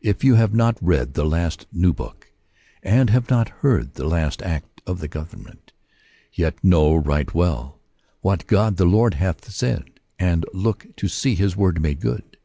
[0.00, 2.30] If you have not read the last new book,
[2.84, 5.72] and have not heard the last Act of the Government,
[6.32, 7.80] yet know right well
[8.20, 12.36] what God the Lord hath said, and look to see his word made good.